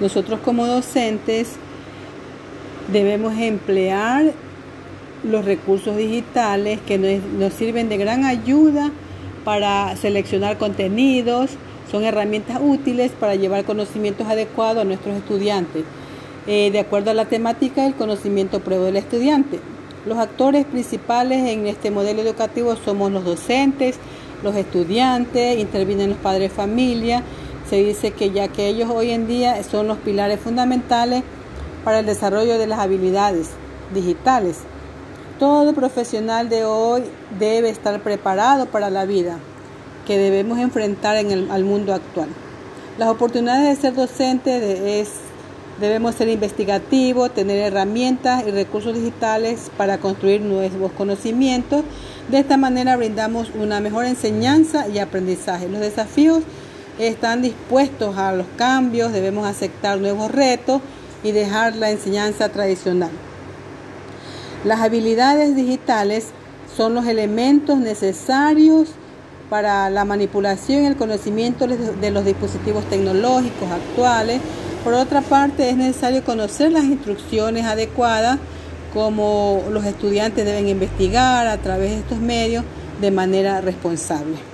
[0.00, 1.56] Nosotros como docentes
[2.90, 4.32] debemos emplear
[5.22, 8.90] los recursos digitales que nos, sirven de gran ayuda
[9.44, 11.50] para seleccionar contenidos,
[11.90, 15.84] son herramientas útiles para llevar conocimientos adecuados a nuestros estudiantes,
[16.46, 19.58] eh, de acuerdo a la temática del conocimiento prueba del estudiante.
[20.06, 23.96] Los actores principales en este modelo educativo somos los docentes,
[24.42, 27.22] los estudiantes, intervienen los padres de familia.
[27.70, 31.22] Se dice que ya que ellos hoy en día son los pilares fundamentales
[31.84, 33.50] para el desarrollo de las habilidades
[33.94, 34.56] digitales.
[35.38, 37.04] Todo profesional de hoy
[37.38, 39.38] debe estar preparado para la vida
[40.04, 42.28] que debemos enfrentar en el, al mundo actual.
[42.98, 45.12] Las oportunidades de ser docente es
[45.80, 51.84] Debemos ser investigativos, tener herramientas y recursos digitales para construir nuevos conocimientos.
[52.28, 55.70] De esta manera brindamos una mejor enseñanza y aprendizaje.
[55.70, 56.42] Los desafíos
[57.08, 60.80] están dispuestos a los cambios, debemos aceptar nuevos retos
[61.22, 63.10] y dejar la enseñanza tradicional.
[64.64, 66.28] Las habilidades digitales
[66.76, 68.90] son los elementos necesarios
[69.48, 74.40] para la manipulación y el conocimiento de los dispositivos tecnológicos actuales
[74.84, 78.38] por otra parte, es necesario conocer las instrucciones adecuadas,
[78.94, 82.64] como los estudiantes deben investigar a través de estos medios
[83.00, 84.49] de manera responsable.